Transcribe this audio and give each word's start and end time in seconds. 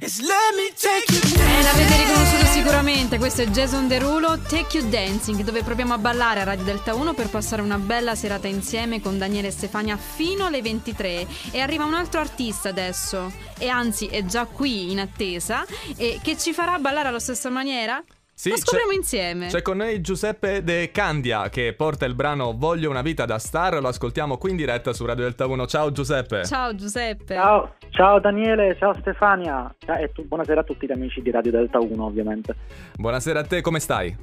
Eh, 0.00 1.62
l'avete 1.62 1.96
riconosciuto 1.96 2.46
sicuramente, 2.46 3.18
questo 3.18 3.42
è 3.42 3.46
Jason 3.48 3.88
Derulo, 3.88 4.38
Take 4.40 4.78
You 4.78 4.88
Dancing, 4.88 5.42
dove 5.42 5.62
proviamo 5.62 5.92
a 5.92 5.98
ballare 5.98 6.40
a 6.40 6.44
Radio 6.44 6.64
Delta 6.64 6.94
1 6.94 7.12
per 7.12 7.28
passare 7.28 7.60
una 7.60 7.78
bella 7.78 8.14
serata 8.14 8.48
insieme 8.48 9.02
con 9.02 9.18
Daniele 9.18 9.48
e 9.48 9.50
Stefania 9.50 9.98
fino 9.98 10.46
alle 10.46 10.62
23. 10.62 11.26
E 11.50 11.60
arriva 11.60 11.84
un 11.84 11.94
altro 11.94 12.20
artista 12.20 12.70
adesso, 12.70 13.30
e 13.58 13.68
anzi 13.68 14.06
è 14.06 14.24
già 14.24 14.46
qui 14.46 14.90
in 14.90 15.00
attesa, 15.00 15.66
e 15.96 16.20
che 16.22 16.38
ci 16.38 16.54
farà 16.54 16.78
ballare 16.78 17.08
alla 17.08 17.20
stessa 17.20 17.50
maniera? 17.50 18.02
Sì, 18.42 18.50
Lo 18.50 18.56
scopriamo 18.56 18.90
c'è- 18.90 18.96
insieme. 18.96 19.46
C'è 19.46 19.62
con 19.62 19.76
noi 19.76 20.00
Giuseppe 20.00 20.64
De 20.64 20.90
Candia 20.90 21.48
che 21.48 21.74
porta 21.76 22.06
il 22.06 22.16
brano 22.16 22.56
Voglio 22.58 22.90
una 22.90 23.00
vita 23.00 23.24
da 23.24 23.38
star. 23.38 23.80
Lo 23.80 23.86
ascoltiamo 23.86 24.36
qui 24.36 24.50
in 24.50 24.56
diretta 24.56 24.92
su 24.92 25.04
Radio 25.06 25.22
Delta 25.22 25.46
1. 25.46 25.64
Ciao 25.68 25.92
Giuseppe. 25.92 26.44
Ciao 26.44 26.74
Giuseppe. 26.74 27.34
Ciao, 27.34 27.74
ciao 27.90 28.18
Daniele, 28.18 28.76
ciao 28.80 28.94
Stefania 28.98 29.72
Ciao, 29.78 29.94
e 29.96 30.10
tu- 30.10 30.26
buonasera 30.26 30.62
a 30.62 30.64
tutti 30.64 30.86
gli 30.86 30.90
amici 30.90 31.22
di 31.22 31.30
Radio 31.30 31.52
Delta 31.52 31.78
1 31.78 32.04
ovviamente. 32.04 32.56
Buonasera 32.96 33.38
a 33.38 33.44
te, 33.44 33.60
come 33.60 33.78
stai? 33.78 34.16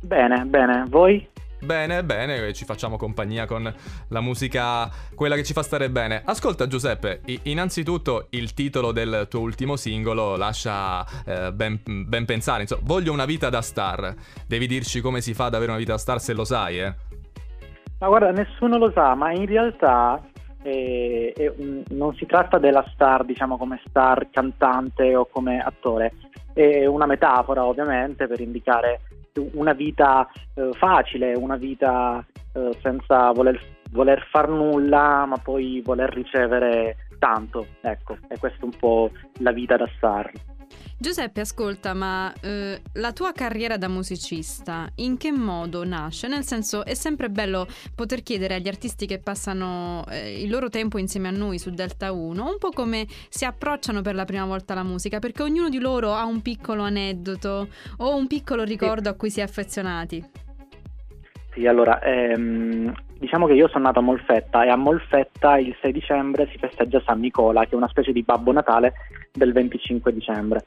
Bene, 0.00 0.44
bene, 0.44 0.84
voi? 0.88 1.26
Bene, 1.64 2.04
bene, 2.04 2.52
ci 2.52 2.66
facciamo 2.66 2.98
compagnia 2.98 3.46
con 3.46 3.72
la 4.08 4.20
musica, 4.20 4.90
quella 5.14 5.34
che 5.34 5.42
ci 5.44 5.54
fa 5.54 5.62
stare 5.62 5.88
bene. 5.88 6.22
Ascolta 6.22 6.66
Giuseppe, 6.66 7.22
innanzitutto 7.44 8.26
il 8.30 8.52
titolo 8.52 8.92
del 8.92 9.26
tuo 9.30 9.40
ultimo 9.40 9.76
singolo 9.76 10.36
lascia 10.36 11.06
eh, 11.24 11.52
ben, 11.52 11.80
ben 11.84 12.26
pensare, 12.26 12.62
insomma, 12.62 12.82
voglio 12.84 13.12
una 13.12 13.24
vita 13.24 13.48
da 13.48 13.62
star. 13.62 14.14
Devi 14.46 14.66
dirci 14.66 15.00
come 15.00 15.22
si 15.22 15.32
fa 15.32 15.46
ad 15.46 15.54
avere 15.54 15.70
una 15.70 15.80
vita 15.80 15.92
da 15.92 15.98
star 15.98 16.20
se 16.20 16.34
lo 16.34 16.44
sai, 16.44 16.80
eh? 16.80 16.94
Ma 18.00 18.08
guarda, 18.08 18.30
nessuno 18.30 18.76
lo 18.76 18.92
sa, 18.92 19.14
ma 19.14 19.32
in 19.32 19.46
realtà 19.46 20.22
eh, 20.62 21.54
un- 21.56 21.82
non 21.90 22.14
si 22.16 22.26
tratta 22.26 22.58
della 22.58 22.84
star, 22.92 23.24
diciamo 23.24 23.56
come 23.56 23.80
star 23.88 24.28
cantante 24.30 25.16
o 25.16 25.26
come 25.30 25.60
attore, 25.60 26.12
è 26.52 26.84
una 26.84 27.06
metafora 27.06 27.64
ovviamente 27.64 28.26
per 28.26 28.40
indicare 28.40 29.00
una 29.52 29.72
vita 29.72 30.28
eh, 30.54 30.70
facile, 30.72 31.34
una 31.34 31.56
vita 31.56 32.24
eh, 32.52 32.70
senza 32.82 33.30
voler, 33.32 33.60
voler 33.90 34.26
far 34.30 34.48
nulla, 34.48 35.24
ma 35.26 35.36
poi 35.38 35.80
voler 35.84 36.10
ricevere 36.12 36.96
tanto. 37.18 37.66
Ecco, 37.80 38.16
e 38.28 38.38
questa 38.38 38.60
è 38.60 38.64
un 38.64 38.76
po' 38.78 39.10
la 39.38 39.52
vita 39.52 39.76
da 39.76 39.88
star. 39.96 40.30
Giuseppe, 40.96 41.40
ascolta, 41.40 41.92
ma 41.92 42.32
eh, 42.40 42.80
la 42.94 43.12
tua 43.12 43.32
carriera 43.32 43.76
da 43.76 43.88
musicista 43.88 44.88
in 44.96 45.16
che 45.16 45.32
modo 45.32 45.84
nasce? 45.84 46.28
Nel 46.28 46.44
senso, 46.44 46.84
è 46.84 46.94
sempre 46.94 47.28
bello 47.30 47.66
poter 47.94 48.22
chiedere 48.22 48.54
agli 48.54 48.68
artisti 48.68 49.06
che 49.06 49.18
passano 49.18 50.04
eh, 50.08 50.42
il 50.42 50.48
loro 50.48 50.68
tempo 50.68 50.98
insieme 50.98 51.28
a 51.28 51.32
noi 51.32 51.58
su 51.58 51.70
Delta 51.70 52.12
1 52.12 52.48
un 52.48 52.58
po' 52.58 52.70
come 52.70 53.06
si 53.28 53.44
approcciano 53.44 54.02
per 54.02 54.14
la 54.14 54.24
prima 54.24 54.46
volta 54.46 54.72
alla 54.72 54.82
musica, 54.82 55.18
perché 55.18 55.42
ognuno 55.42 55.68
di 55.68 55.78
loro 55.78 56.14
ha 56.14 56.24
un 56.24 56.40
piccolo 56.40 56.82
aneddoto 56.82 57.68
o 57.98 58.16
un 58.16 58.26
piccolo 58.26 58.62
ricordo 58.62 59.08
a 59.08 59.14
cui 59.14 59.30
si 59.30 59.40
è 59.40 59.42
affezionati. 59.42 60.43
Sì, 61.54 61.66
allora, 61.66 62.00
ehm, 62.02 62.92
diciamo 63.18 63.46
che 63.46 63.52
io 63.52 63.68
sono 63.68 63.84
nato 63.84 64.00
a 64.00 64.02
Molfetta 64.02 64.64
e 64.64 64.68
a 64.70 64.76
Molfetta 64.76 65.56
il 65.58 65.74
6 65.80 65.92
dicembre 65.92 66.48
si 66.50 66.58
festeggia 66.58 67.00
San 67.06 67.20
Nicola, 67.20 67.62
che 67.62 67.70
è 67.70 67.76
una 67.76 67.88
specie 67.88 68.12
di 68.12 68.22
Babbo 68.22 68.50
Natale 68.52 68.94
del 69.32 69.52
25 69.52 70.12
dicembre. 70.12 70.64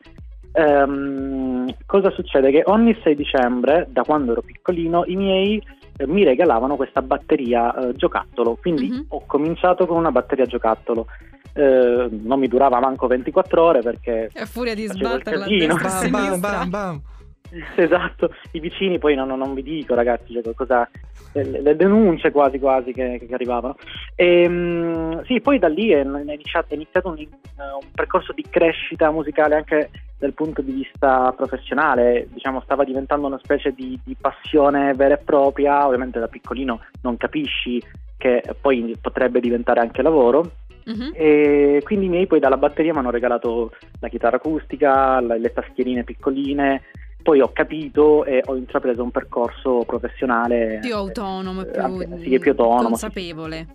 Ehm, 0.53 1.73
cosa 1.85 2.09
succede? 2.11 2.51
Che 2.51 2.63
ogni 2.65 2.97
6 3.03 3.15
dicembre, 3.15 3.85
da 3.89 4.03
quando 4.03 4.31
ero 4.31 4.41
piccolino, 4.41 5.03
i 5.07 5.15
miei 5.15 5.61
eh, 5.97 6.07
mi 6.07 6.23
regalavano 6.23 6.75
questa 6.77 7.01
batteria 7.01 7.75
eh, 7.75 7.93
giocattolo, 7.93 8.55
quindi 8.59 8.89
Mhm. 8.89 9.05
ho 9.09 9.23
cominciato 9.25 9.85
con 9.85 9.97
una 9.97 10.11
batteria 10.11 10.45
giocattolo. 10.45 11.07
Eh, 11.53 12.07
non 12.11 12.39
mi 12.39 12.47
durava 12.47 12.79
manco 12.79 13.07
24 13.07 13.63
ore 13.63 13.81
perché 13.81 14.29
A 14.35 14.45
furia 14.45 14.75
di 14.75 14.85
Facevo 14.85 15.15
il 15.15 15.21
sbatterla 15.21 15.45
a 15.45 15.47
casino. 15.47 15.75
destra 15.75 15.89
e 15.89 16.05
a 16.05 16.09
Bam, 16.09 16.39
bam, 16.39 16.39
bam, 16.39 16.69
bam. 16.69 17.01
Esatto, 17.75 18.33
i 18.51 18.59
vicini 18.59 18.99
poi 18.99 19.15
non, 19.15 19.27
non 19.27 19.53
vi 19.53 19.63
dico 19.63 19.95
ragazzi, 19.95 20.33
cioè, 20.33 20.53
cosa, 20.53 20.89
le, 21.33 21.61
le 21.61 21.75
denunce 21.75 22.31
quasi 22.31 22.59
quasi 22.59 22.91
che, 22.91 23.21
che 23.25 23.33
arrivavano. 23.33 23.75
E, 24.15 25.19
sì, 25.25 25.39
poi 25.41 25.59
da 25.59 25.67
lì 25.67 25.89
è, 25.89 26.01
è 26.03 26.73
iniziato, 26.73 27.09
un, 27.09 27.17
un 27.17 27.87
percorso 27.93 28.33
di 28.33 28.45
crescita 28.49 29.11
musicale 29.11 29.55
anche 29.55 29.89
dal 30.17 30.33
punto 30.33 30.61
di 30.61 30.71
vista 30.71 31.31
professionale, 31.37 32.27
diciamo 32.31 32.61
stava 32.61 32.83
diventando 32.83 33.27
una 33.27 33.39
specie 33.41 33.71
di, 33.71 33.99
di 34.03 34.15
passione 34.19 34.93
vera 34.93 35.13
e 35.13 35.23
propria, 35.23 35.85
ovviamente 35.85 36.19
da 36.19 36.27
piccolino 36.27 36.81
non 37.03 37.17
capisci 37.17 37.81
che 38.17 38.41
poi 38.59 38.95
potrebbe 38.99 39.39
diventare 39.39 39.79
anche 39.79 40.01
lavoro, 40.01 40.51
Mhm. 40.87 41.11
e 41.13 41.81
quindi 41.83 42.05
i 42.05 42.09
miei 42.09 42.27
poi 42.27 42.39
dalla 42.39 42.55
batteria 42.55 42.93
mi 42.93 42.99
hanno 42.99 43.09
regalato 43.09 43.71
la 43.99 44.07
chitarra 44.07 44.37
acustica, 44.37 45.19
la- 45.19 45.35
le 45.35 45.51
tastierine 45.51 46.05
piccoline, 46.05 46.81
poi 47.27 47.41
ho 47.41 47.51
capito 47.51 48.23
e 48.23 48.41
ho 48.45 48.55
intrapreso 48.55 49.03
un 49.03 49.11
percorso 49.11 49.83
professionale 49.85 50.79
Più 50.81 50.95
autonomo, 50.95 51.63
eh, 51.63 51.65
più, 51.65 51.81
anche- 51.81 52.07
sì, 52.21 52.39
più 52.39 52.51
autonomo, 52.51 52.79
sì, 52.79 52.87
consapevole. 52.87 53.67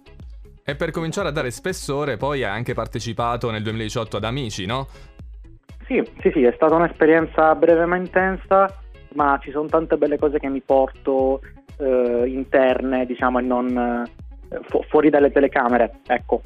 E 0.64 0.74
per 0.74 0.90
cominciare 0.90 1.28
a 1.28 1.32
dare 1.32 1.50
spessore, 1.50 2.16
poi 2.16 2.44
hai 2.44 2.50
anche 2.50 2.72
partecipato 2.72 3.50
nel 3.50 3.62
2018 3.62 4.16
ad 4.16 4.24
Amici, 4.24 4.64
no? 4.64 4.86
Sì, 5.86 6.02
sì, 6.22 6.30
sì, 6.32 6.44
è 6.44 6.52
stata 6.54 6.74
un'esperienza 6.76 7.54
breve 7.54 7.84
ma 7.84 7.96
intensa, 7.96 8.74
ma 9.16 9.38
ci 9.42 9.50
sono 9.50 9.66
tante 9.66 9.98
belle 9.98 10.16
cose 10.16 10.38
che 10.38 10.48
mi 10.48 10.62
porto 10.62 11.42
eh, 11.76 12.22
interne, 12.28 13.04
diciamo, 13.04 13.38
e 13.38 13.42
non 13.42 14.06
eh, 14.48 14.60
fu- 14.68 14.82
fuori 14.88 15.10
dalle 15.10 15.30
telecamere, 15.30 15.98
ecco. 16.06 16.41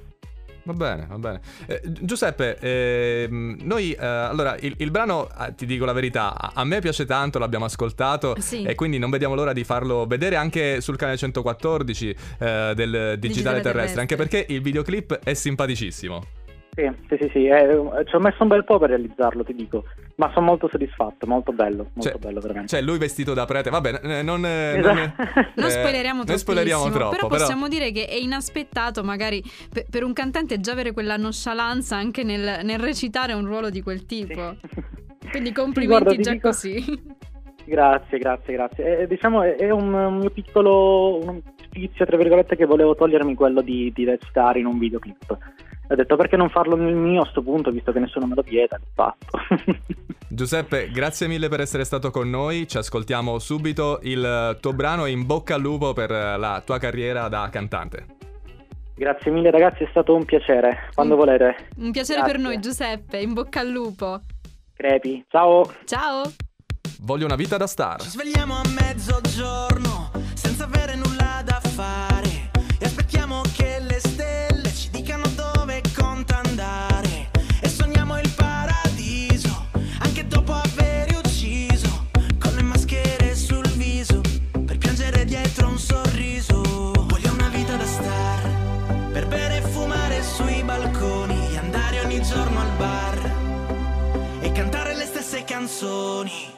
Va 0.67 0.73
bene, 0.73 1.07
va 1.09 1.17
bene. 1.19 1.41
Eh, 1.67 1.81
Gi- 1.85 2.05
Giuseppe, 2.05 2.59
ehm, 2.59 3.59
noi 3.63 3.93
eh, 3.93 4.05
allora 4.05 4.57
il, 4.61 4.75
il 4.79 4.91
brano, 4.91 5.29
eh, 5.31 5.55
ti 5.55 5.65
dico 5.65 5.85
la 5.85 5.93
verità, 5.93 6.37
a, 6.37 6.51
a 6.55 6.65
me 6.65 6.81
piace 6.81 7.05
tanto, 7.07 7.39
l'abbiamo 7.39 7.65
ascoltato 7.67 8.35
Sì. 8.41 8.65
e 8.65 8.75
quindi 8.75 8.99
non 8.99 9.11
vediamo 9.11 9.37
l'ora 9.37 9.53
di 9.53 9.63
farlo 9.63 10.07
vedere 10.07 10.35
anche 10.35 10.81
sul 10.81 10.97
canale 10.97 11.17
114 11.17 12.09
eh, 12.39 12.73
del 12.75 12.75
Digitale, 12.75 13.17
Digitale 13.19 13.61
terrestre, 13.61 13.73
Terrestre. 13.73 14.01
anche 14.01 14.17
perché 14.17 14.45
il 14.49 14.61
videoclip 14.61 15.21
è 15.23 15.35
simpaticissimo. 15.35 16.36
Sì, 16.77 16.83
sì, 17.09 17.17
sì, 17.23 17.31
sì, 17.33 17.47
eh, 17.47 17.67
ci 18.07 18.15
ho 18.15 18.19
messo 18.21 18.43
un 18.43 18.49
bel 18.49 18.63
po' 18.65 18.79
per 18.79 18.91
realizzarlo, 18.91 19.43
ti 19.45 19.55
dico, 19.55 19.85
ma 20.17 20.31
sono 20.35 20.45
molto 20.45 20.69
soddisfatto, 20.71 21.27
molto 21.27 21.53
bello, 21.53 21.89
molto 21.95 22.11
Cioè- 22.11 22.19
bello 22.19 22.39
veramente. 22.41 22.69
Cioè 22.69 22.83
lui 22.83 22.99
vestito 22.99 23.33
da 23.33 23.47
prete, 23.47 23.71
vabbè, 23.71 24.01
eh, 24.03 24.23
non, 24.23 24.45
eh, 24.45 24.77
Esatto. 24.79 24.95
non, 24.95 25.13
Non 25.57 25.67
eh, 25.69 25.71
spoileriamo 25.71 26.23
non 26.27 26.37
spoileriamo 26.39 26.91
troppo, 26.91 27.09
però 27.29 27.29
possiamo 27.29 27.69
dire 27.69 27.93
che 27.93 28.05
è 28.05 28.17
inaspettato 28.17 29.03
magari 29.03 29.43
pe- 29.73 29.87
per 29.89 30.05
un 30.05 30.13
cantante 30.13 30.61
già 30.61 30.73
avere 30.73 30.93
quella 30.93 31.17
nonchalance 31.17 31.95
anche 31.95 32.23
nel, 32.25 32.61
nel 32.63 32.79
recitare 32.79 33.33
un 33.33 33.47
ruolo 33.47 33.71
di 33.71 33.81
quel 33.81 34.05
tipo. 34.05 34.57
Quindi 35.31 35.53
complimenti 35.53 35.87
guarda, 36.05 36.11
ti 36.15 36.23
già 36.23 36.33
dico- 36.33 36.49
così. 36.49 37.15
Grazie, 37.67 38.19
grazie, 38.19 38.53
grazie. 38.55 38.99
Eh, 39.01 39.07
diciamo 39.09 39.43
è, 39.43 39.57
è 39.57 39.71
un, 39.71 39.93
un 39.93 40.19
mio 40.19 40.31
piccolo 40.31 41.19
un 41.23 41.41
sfizio, 41.69 42.07
tra 42.07 42.17
virgolette, 42.17 42.55
che 42.57 42.65
volevo 42.65 42.95
togliermi 42.95 43.35
quello 43.35 43.61
di, 43.61 43.93
di 43.95 44.05
recitare 44.05 44.61
in 44.61 44.67
un 44.67 44.79
videoclip. 44.79 45.37
Ho 45.89 45.95
detto 45.95 46.17
perché 46.17 46.37
non 46.37 46.49
farlo 46.49 46.75
nel 46.77 46.95
mio 46.95 47.23
a 47.23 47.27
sto 47.27 47.43
punto, 47.43 47.71
visto 47.71 47.93
che 47.93 47.99
nessuno 48.01 48.27
me 48.27 48.35
lo 48.35 48.43
vieta, 48.43 48.77
l'ho 48.79 48.87
fatto. 48.95 49.39
Giuseppe, 50.29 50.91
grazie 50.91 51.27
mille 51.29 51.49
per 51.49 51.61
essere 51.61 51.85
stato 51.85 52.11
con 52.11 52.29
noi. 52.31 52.67
Ci 52.69 52.79
ascoltiamo 52.79 53.39
subito 53.39 53.99
il 54.03 54.57
tuo 54.61 54.73
brano 54.73 55.05
e 55.07 55.11
in 55.11 55.27
bocca 55.27 55.55
al 55.55 55.61
lupo 55.61 55.93
per 55.93 56.11
la 56.11 56.63
tua 56.65 56.79
carriera 56.79 57.29
da 57.29 57.49
cantante. 57.51 58.07
grazie 58.95 59.31
mille 59.31 59.51
ragazzi, 59.51 59.85
è 59.85 59.89
stato 59.91 60.15
un 60.15 60.25
piacere. 60.25 60.89
Quando 60.95 61.15
Mm. 61.15 61.19
volete. 61.19 61.57
Un 61.79 61.91
piacere 61.93 62.21
per 62.23 62.31
Grazie. 62.33 62.47
noi 62.49 62.61
Giuseppe, 62.61 63.19
in 63.19 63.33
bocca 63.33 63.61
al 63.61 63.69
lupo. 63.69 64.21
Crepi, 64.75 65.25
ciao! 65.29 65.65
Ciao! 65.85 66.23
Voglio 67.01 67.27
una 67.27 67.37
vita 67.37 67.57
da 67.57 67.67
star. 67.67 68.01
Ci 68.01 68.09
svegliamo 68.09 68.57
a 68.57 68.63
mezzogiorno 68.69 70.11
senza 70.35 70.65
avere 70.65 70.95
nulla 70.95 71.43
da 71.45 71.61
fare 71.61 72.51
e 72.79 72.85
aspettiamo 72.85 73.43
che 73.55 73.79
le 73.81 74.01
stelle 74.01 74.73
ci 74.75 74.91
dicano 74.91 75.25
dove 75.35 75.83
conta 75.95 76.41
andare 76.45 77.31
e 77.61 77.69
sogniamo 77.69 78.19
il 78.19 78.31
paradiso 78.35 79.69
anche 79.99 80.27
dopo 80.27 80.53
aver 80.53 81.17
ucciso 81.17 82.09
con 82.39 82.55
le 82.55 82.63
maschere 82.63 83.37
sul 83.37 83.69
viso 83.71 84.21
per 84.65 84.79
piangere 84.79 85.25
dietro 85.27 85.69
un 85.69 85.79
sorriso. 85.79 86.63
Voglio 86.63 87.33
una 87.33 87.49
vita 87.49 87.77
da 87.77 87.87
star 87.87 89.11
per 89.13 89.27
bere 89.27 89.59
e 89.59 89.63
fumare 89.63 90.23
sui 90.23 90.63
balconi, 90.63 91.57
andare 91.59 92.01
ogni 92.01 92.23
giorno 92.23 92.61
al 92.61 92.71
bar 92.77 93.35
e 94.41 94.51
cantare 94.53 94.97
le 94.97 95.05
stesse 95.05 95.45
canzoni. 95.45 96.56